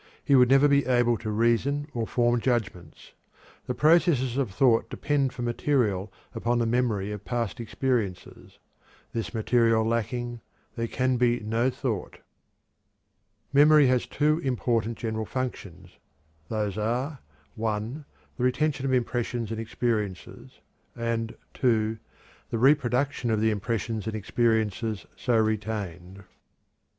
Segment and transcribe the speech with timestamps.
[0.25, 3.11] He would never be able to reason or form judgments.
[3.67, 8.57] The processes of thought depend for material upon the memory of past experiences;
[9.13, 10.41] this material lacking,
[10.75, 12.17] there can be no thought.
[13.53, 15.91] Memory has two important general functions,
[16.49, 16.77] viz.:
[17.55, 18.05] (1)
[18.37, 20.61] The retention of impressions and experiences;
[20.95, 21.99] and (2)
[22.49, 26.23] the reproduction of the impressions and experiences so retained.